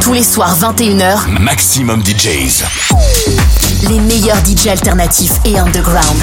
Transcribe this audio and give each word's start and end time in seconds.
Tous 0.00 0.12
les 0.12 0.22
soirs 0.22 0.56
21h, 0.58 1.40
Maximum 1.40 2.02
DJs. 2.02 2.64
Les 3.88 4.00
meilleurs 4.00 4.38
DJs 4.44 4.68
alternatifs 4.70 5.32
et 5.44 5.58
underground. 5.58 6.22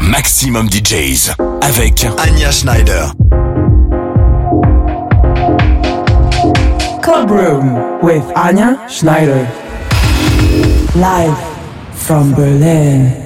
Maximum 0.00 0.68
DJs 0.68 1.32
avec 1.60 2.06
Anya 2.18 2.50
Schneider. 2.50 3.12
Club 7.02 7.30
Room 7.30 7.78
with 8.02 8.24
Anya 8.34 8.76
Schneider. 8.88 9.46
Live 10.96 11.36
from 11.94 12.32
Berlin. 12.34 13.21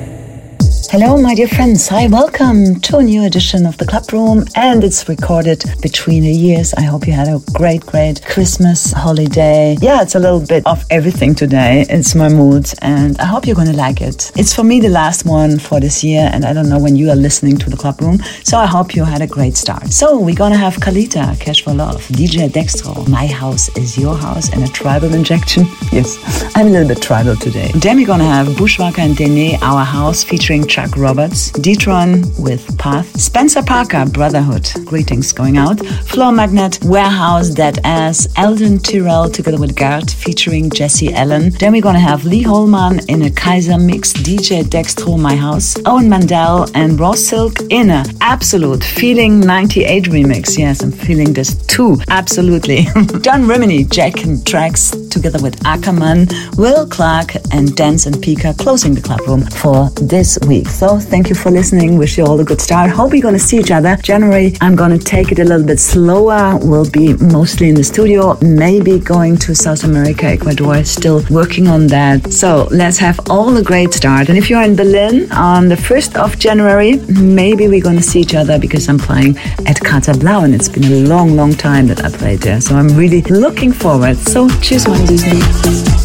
Hello, 0.89 1.21
my 1.21 1.35
dear 1.35 1.49
friends. 1.49 1.89
Hi, 1.89 2.07
welcome 2.07 2.79
to 2.81 2.99
a 2.99 3.03
new 3.03 3.25
edition 3.25 3.67
of 3.67 3.77
the 3.77 3.85
Club 3.85 4.13
Room, 4.13 4.45
and 4.55 4.85
it's 4.85 5.09
recorded 5.09 5.65
between 5.83 6.23
the 6.23 6.31
years. 6.31 6.73
I 6.75 6.83
hope 6.83 7.09
you 7.09 7.13
had 7.13 7.27
a 7.27 7.41
great, 7.53 7.85
great 7.85 8.25
Christmas 8.25 8.93
holiday. 8.93 9.77
Yeah, 9.81 10.03
it's 10.03 10.15
a 10.15 10.21
little 10.21 10.41
bit 10.41 10.65
of 10.65 10.85
everything 10.89 11.35
today. 11.35 11.87
It's 11.91 12.15
my 12.15 12.29
mood, 12.29 12.73
and 12.83 13.19
I 13.19 13.25
hope 13.25 13.47
you're 13.47 13.57
gonna 13.57 13.73
like 13.73 14.01
it. 14.01 14.31
It's 14.37 14.55
for 14.55 14.63
me 14.63 14.79
the 14.79 14.89
last 14.89 15.27
one 15.27 15.59
for 15.59 15.81
this 15.81 16.05
year, 16.05 16.31
and 16.33 16.45
I 16.45 16.53
don't 16.53 16.69
know 16.69 16.79
when 16.79 16.95
you 16.95 17.11
are 17.11 17.17
listening 17.17 17.57
to 17.59 17.69
the 17.69 17.77
Club 17.77 18.01
Room, 18.01 18.19
so 18.45 18.57
I 18.57 18.67
hope 18.67 18.95
you 18.95 19.05
had 19.05 19.23
a 19.23 19.27
great 19.27 19.57
start. 19.57 19.93
So 19.93 20.17
we're 20.21 20.37
gonna 20.37 20.57
have 20.57 20.77
Kalita, 20.77 21.39
Cash 21.41 21.65
for 21.65 21.75
Love, 21.75 22.01
DJ 22.13 22.49
Dextro, 22.49 23.09
My 23.09 23.27
House 23.27 23.69
is 23.77 23.99
Your 23.99 24.17
House, 24.17 24.53
and 24.53 24.63
a 24.63 24.69
tribal 24.69 25.13
injection. 25.15 25.67
Yes, 25.91 26.17
I'm 26.55 26.69
a 26.69 26.71
little 26.71 26.89
bit 26.89 27.03
tribal 27.03 27.35
today. 27.35 27.73
Then 27.75 27.97
we're 27.97 28.07
gonna 28.07 28.25
have 28.25 28.47
Bushwalker 28.57 29.01
and 29.01 29.17
Dene, 29.17 29.59
Our 29.63 29.85
House, 29.85 30.23
featuring 30.23 30.65
Chuck 30.77 30.99
Roberts, 30.99 31.53
Detron 31.53 32.39
with 32.39 32.77
Path, 32.77 33.19
Spencer 33.19 33.63
Parker, 33.63 34.05
Brotherhood, 34.05 34.69
greetings 34.85 35.33
going 35.33 35.57
out, 35.57 35.81
Floor 36.05 36.33
Magnet, 36.33 36.81
Warehouse, 36.85 37.49
Dead 37.49 37.79
Ass, 37.83 38.29
Eldon 38.37 38.79
Tyrell 38.79 39.31
together 39.31 39.57
with 39.57 39.75
Gart 39.75 40.11
featuring 40.11 40.69
Jesse 40.69 41.15
Allen. 41.15 41.49
Then 41.59 41.73
we're 41.73 41.81
gonna 41.81 41.99
have 41.99 42.27
Lee 42.27 42.43
Holman 42.43 43.01
in 43.09 43.23
a 43.23 43.31
Kaiser 43.31 43.79
mix, 43.79 44.13
DJ 44.13 44.65
Dextro, 44.65 45.19
My 45.19 45.35
House, 45.35 45.79
Owen 45.87 46.11
Mandel 46.11 46.69
and 46.75 47.01
Raw 47.01 47.13
Silk 47.13 47.55
in 47.71 47.89
a 47.89 48.05
absolute 48.21 48.85
Feeling 48.85 49.41
98 49.41 50.05
remix. 50.05 50.59
Yes, 50.59 50.83
I'm 50.83 50.93
feeling 50.93 51.33
this 51.33 51.55
too, 51.55 51.97
absolutely. 52.11 52.83
Don 53.23 53.49
Rimini, 53.49 53.85
Jack 53.85 54.25
and 54.25 54.47
Tracks 54.47 54.91
together 55.09 55.43
with 55.43 55.65
Ackerman, 55.65 56.29
Will 56.59 56.87
Clark 56.87 57.35
and 57.51 57.75
Dance 57.75 58.05
and 58.05 58.17
Pika 58.17 58.59
closing 58.59 58.95
the 58.95 59.01
club 59.01 59.21
room 59.27 59.41
for 59.41 59.89
this 59.93 60.39
week. 60.47 60.66
So 60.69 60.99
thank 60.99 61.29
you 61.29 61.35
for 61.35 61.51
listening. 61.51 61.97
Wish 61.99 62.19
you 62.19 62.25
all 62.25 62.39
a 62.41 62.45
good 62.45 62.61
start. 62.61 62.91
Hope 62.91 63.13
we're 63.13 63.23
gonna 63.23 63.39
see 63.39 63.59
each 63.59 63.71
other. 63.71 63.97
January, 63.97 64.55
I'm 64.61 64.77
gonna 64.77 64.99
take 64.99 65.33
it 65.33 65.39
a 65.39 65.45
little 65.45 65.67
bit 65.67 65.81
slower. 65.81 66.59
We'll 66.63 66.91
be 66.91 67.15
mostly 67.15 67.69
in 67.69 67.75
the 67.75 67.85
studio, 67.85 68.37
maybe 68.43 68.99
going 68.99 69.37
to 69.39 69.55
South 69.55 69.85
America, 69.85 70.27
Ecuador, 70.27 70.85
still 70.85 71.25
working 71.31 71.69
on 71.69 71.87
that. 71.89 72.33
So 72.33 72.69
let's 72.71 72.99
have 72.99 73.19
all 73.31 73.57
a 73.57 73.63
great 73.63 73.95
start. 73.95 74.29
And 74.29 74.37
if 74.37 74.51
you're 74.51 74.63
in 74.63 74.77
Berlin 74.77 75.33
on 75.33 75.69
the 75.69 75.77
1st 75.77 76.17
of 76.17 76.39
January, 76.39 76.97
maybe 77.09 77.69
we're 77.69 77.83
gonna 77.83 78.03
see 78.03 78.21
each 78.21 78.35
other 78.35 78.59
because 78.59 78.89
I'm 78.89 78.99
playing 78.99 79.39
at 79.67 79.81
Kater 79.81 80.15
Blau 80.15 80.45
and 80.45 80.55
it's 80.55 80.69
been 80.69 80.85
a 80.85 81.09
long, 81.09 81.37
long 81.37 81.55
time 81.55 81.87
that 81.89 82.05
I 82.05 82.11
played 82.11 82.41
there. 82.41 82.61
So 82.61 82.77
I'm 82.77 82.89
really 82.97 83.23
looking 83.23 83.73
forward. 83.73 84.17
So 84.19 84.49
cheers, 84.61 84.87
meine 84.87 85.07
Süßen. 85.07 85.96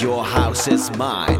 your 0.00 0.24
house 0.24 0.68
is 0.68 0.90
mine. 0.96 1.37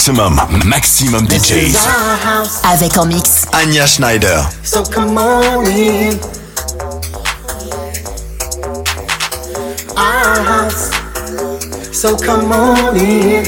Maxximum, 0.00 0.40
maximum 0.64 1.26
DJs. 1.26 1.76
Avec 2.64 2.96
en 2.96 3.04
mix 3.04 3.44
Anja 3.52 3.86
Schneider. 3.86 4.46
So 4.64 4.82
come 4.82 5.18
on 5.18 5.66
in. 5.66 6.18
Our 9.98 10.40
house. 10.42 10.90
So 11.92 12.16
come 12.16 12.50
on 12.50 12.96
in. 12.96 13.44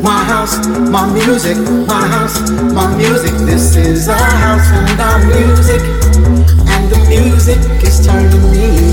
My 0.00 0.22
house, 0.22 0.64
my 0.68 1.06
music, 1.12 1.56
my 1.88 2.06
house, 2.06 2.38
my 2.72 2.86
music. 2.96 3.32
This 3.46 3.74
is 3.74 4.08
our 4.08 4.16
house 4.16 4.70
and 4.70 5.00
our 5.00 5.18
music. 5.26 5.82
And 6.68 6.88
the 6.88 7.04
music 7.08 7.58
is 7.82 8.06
turning 8.06 8.48
me 8.52 8.87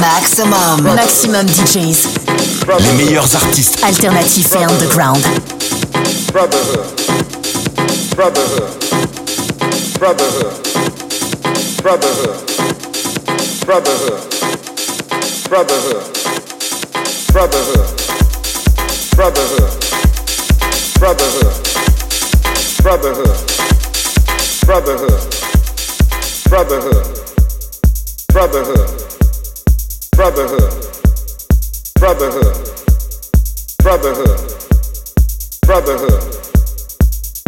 Maximum, 0.00 0.82
maximum 0.94 1.46
DJs. 1.46 2.08
Les 2.80 3.04
meilleurs 3.04 3.36
artistes 3.36 3.78
alternatifs 3.84 4.52
et 4.52 4.64
underground. 4.64 5.22
Brotherhood. 6.32 7.00
Brotherhood. 8.16 8.79
brotherhood, 10.00 10.56
brotherhood, 11.82 12.40
brotherhood, 13.66 14.22
brotherhood, 15.44 16.06
brotherhood, 17.28 17.90
brotherhood, 19.14 19.76
brotherhood, 20.96 21.52
brotherhood, 22.80 23.36
brotherhood, 24.64 25.28
brotherhood, 26.48 27.04
brotherhood, 28.30 28.96
brotherhood, 30.16 30.80
brotherhood, 31.98 32.56
brotherhood, 33.82 34.40
brotherhood, 35.66 36.24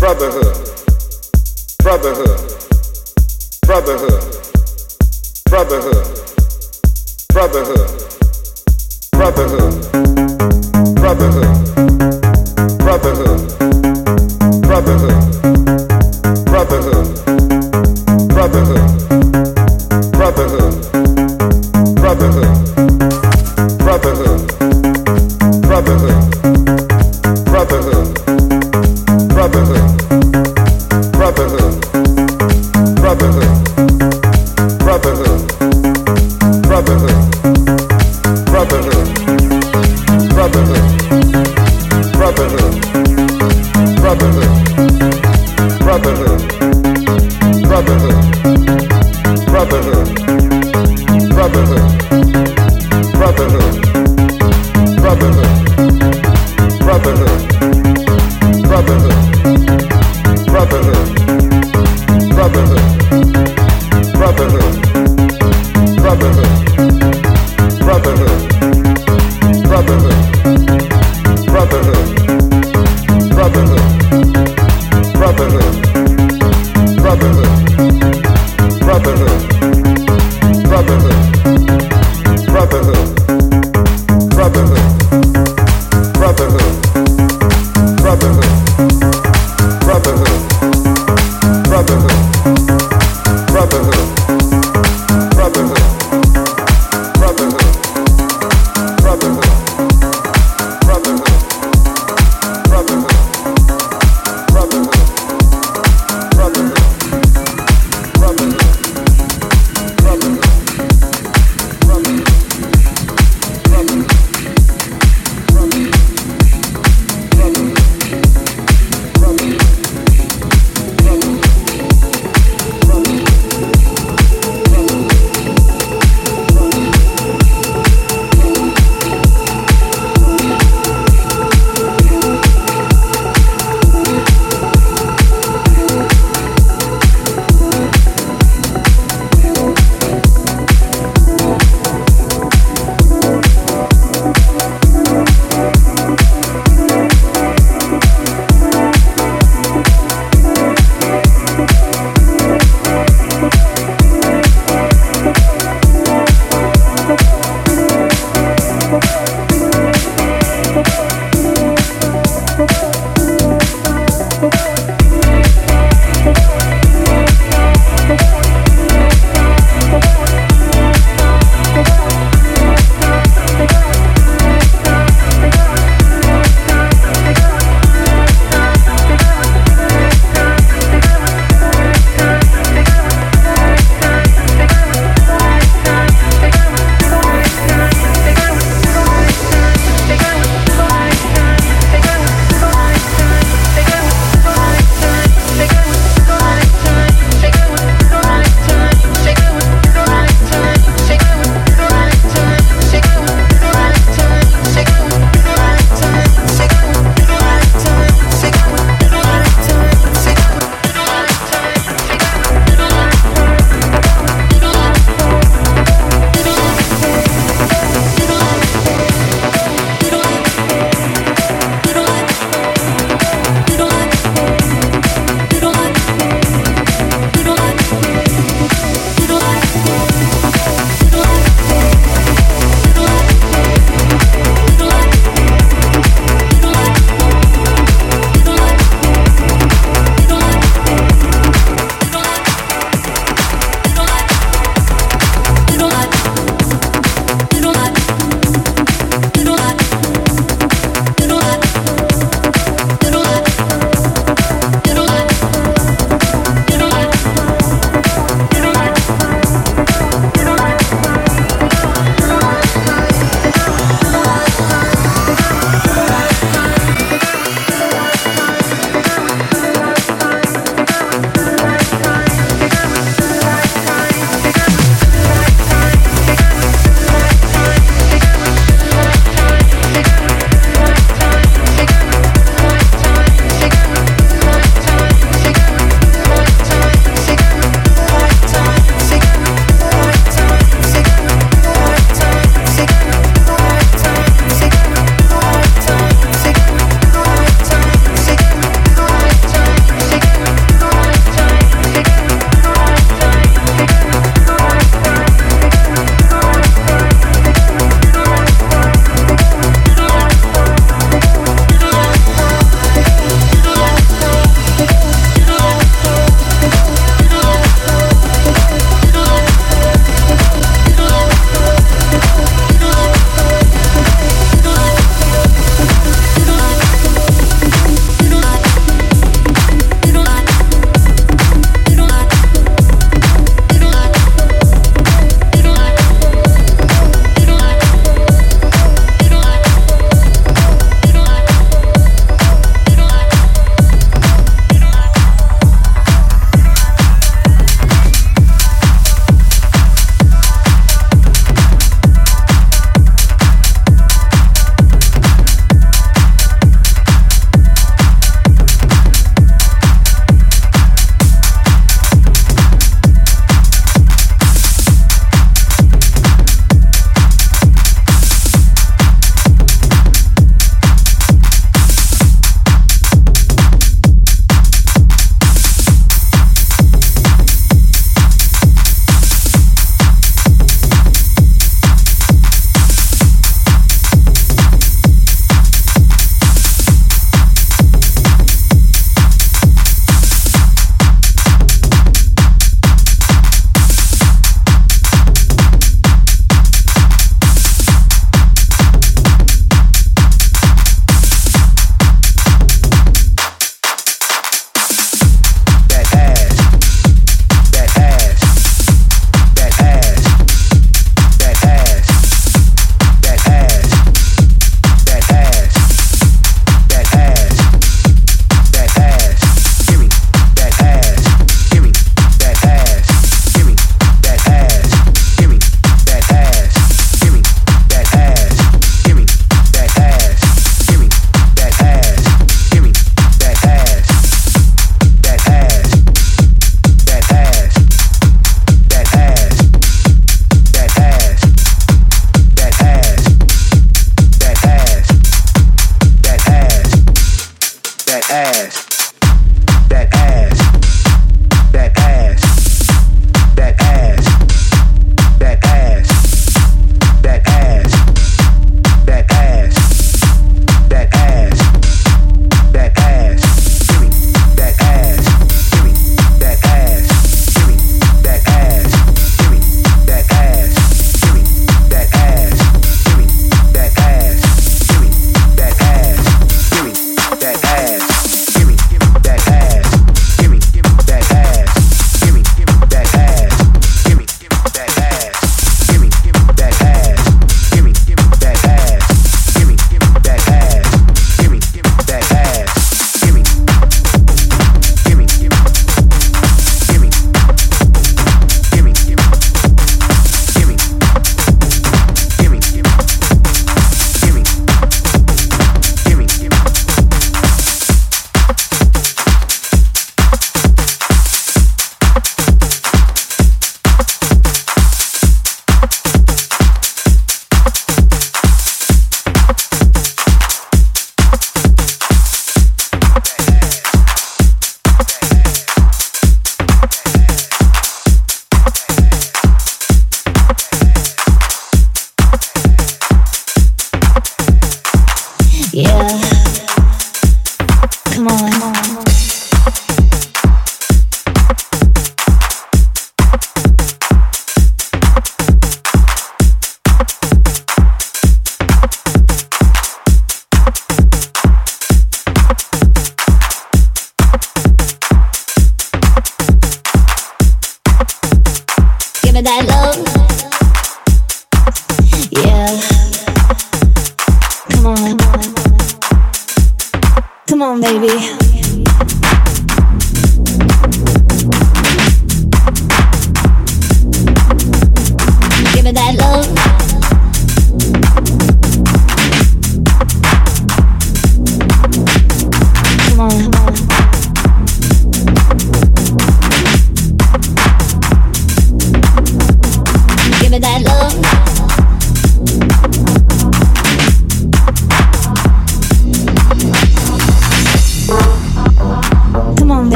brotherhood 0.00 0.79
brotherhood, 1.82 2.40
brotherhood, 3.62 4.22
brotherhood, 5.48 6.06
brotherhood, 7.32 7.90
brotherhood, 9.12 9.74
brotherhood, 10.96 11.64
brotherhood, 12.78 13.40
brotherhood. 14.62 15.29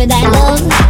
giving 0.00 0.08
that 0.08 0.32
love. 0.32 0.89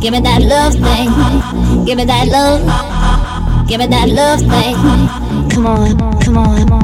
Give 0.00 0.12
me 0.12 0.20
that 0.20 0.42
love 0.42 0.74
thing. 0.74 1.84
Give 1.84 1.96
me 1.96 2.04
that 2.04 2.28
love. 2.28 2.60
Give 3.68 3.80
me 3.80 3.86
that 3.88 4.08
love 4.08 4.40
thing. 4.40 4.76
Come 5.50 5.66
on, 5.66 5.98
come 6.20 6.38
on, 6.38 6.66
come 6.66 6.72
on. 6.72 6.78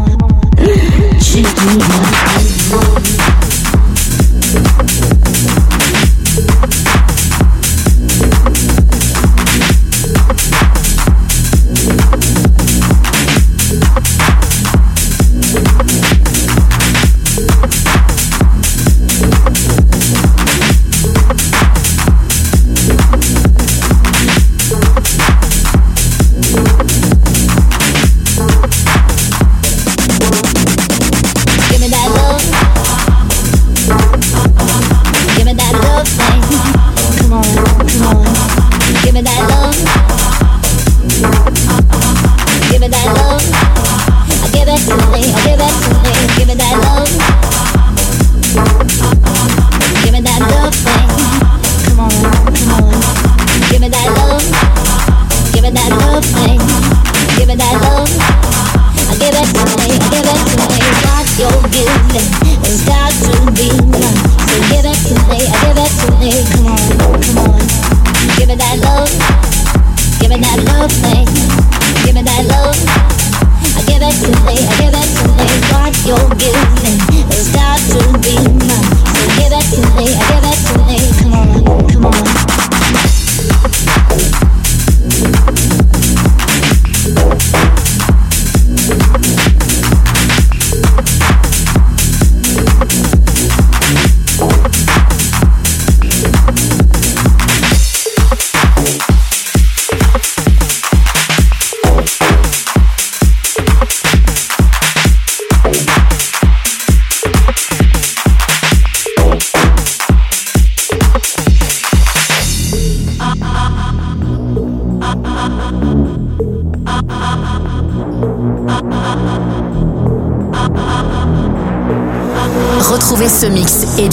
way 74.47 74.57
give 74.57 74.95
it 74.95 75.11
to 75.17 75.29
me. 75.37 75.49
what 75.73 75.95
you're 76.07 76.31
giving, 76.37 77.29
it's 77.31 77.53
got 77.55 77.79
to 77.79 78.59
be. 78.59 78.64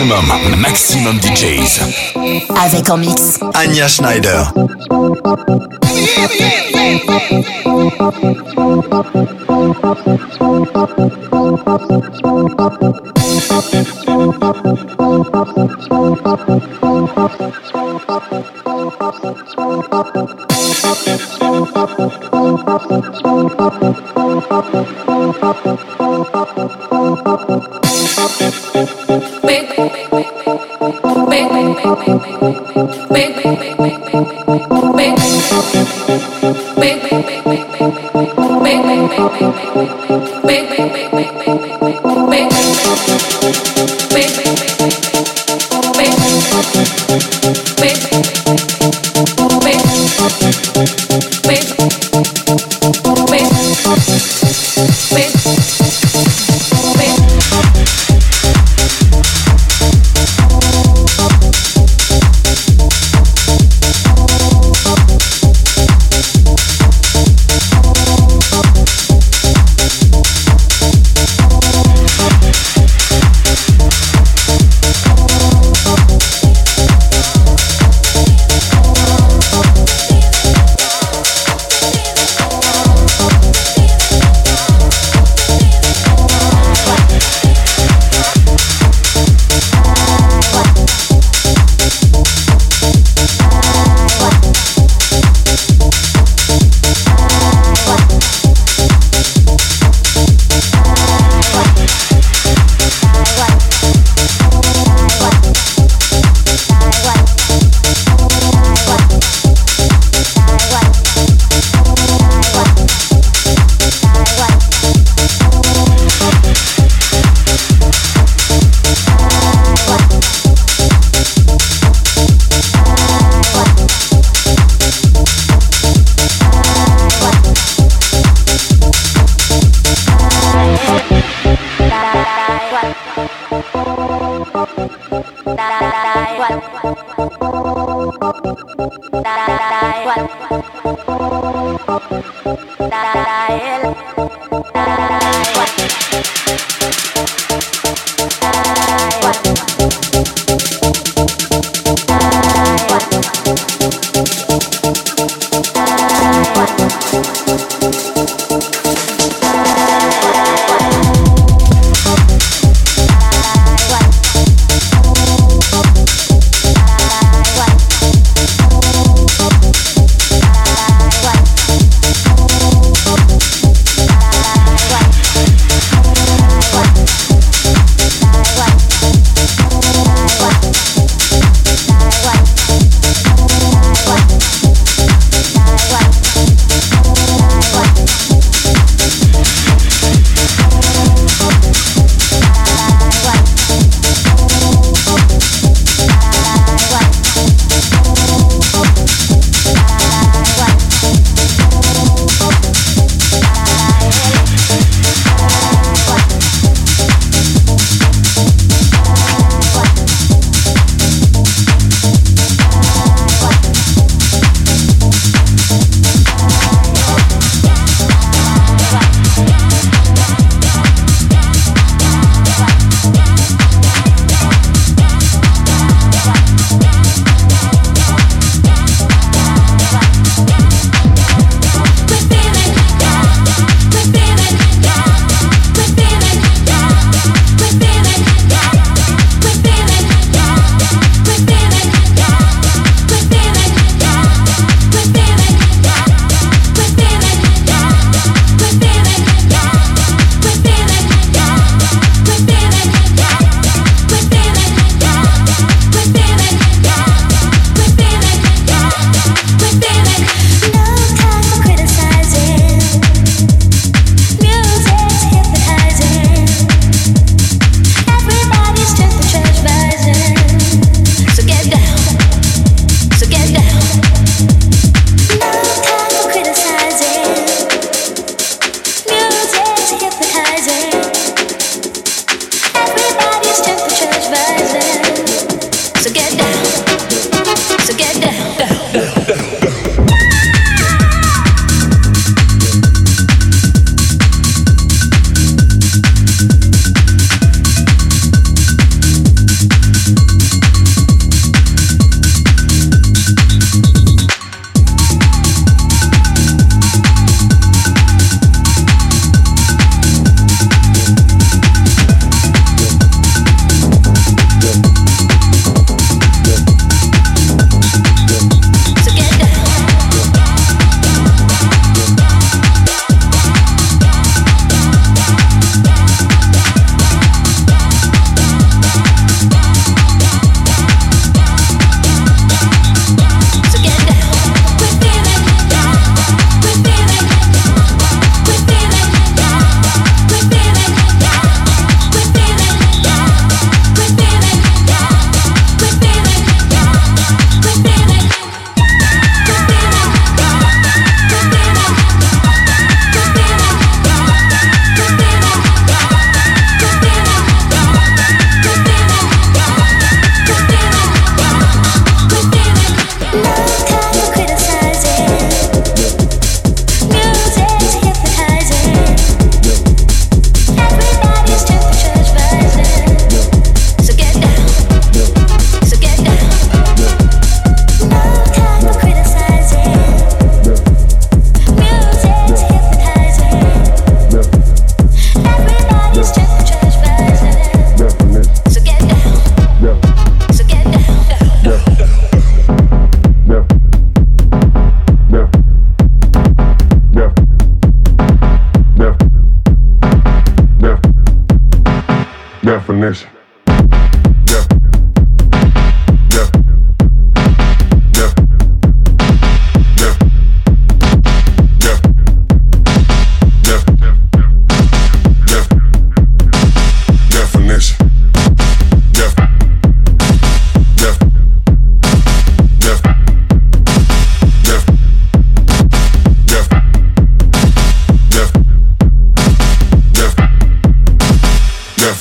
Maximum, 0.00 0.56
maximum 0.56 1.18
DJs. 1.20 1.80
Avec 2.56 2.88
en 2.88 2.96
mix. 2.96 3.38
Anya 3.52 3.86
Schneider. 3.86 4.50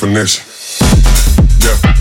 connection. 0.09 0.43
Yeah. 1.61 1.99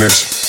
definition. 0.00 0.39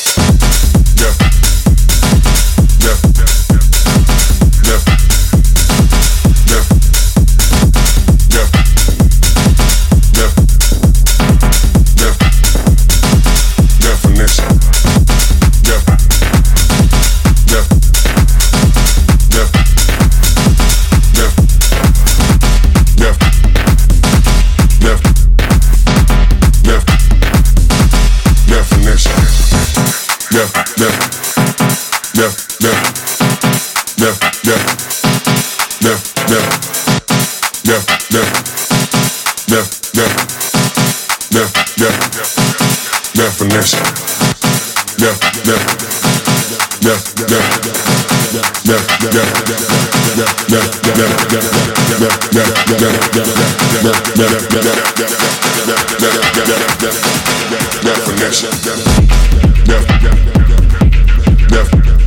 definition. 43.31 43.81
Definition. 61.49 62.00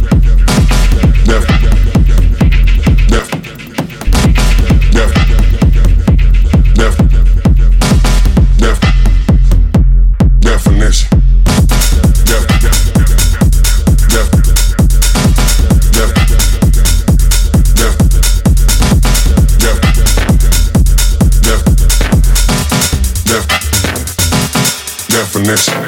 Yes. 25.55 25.84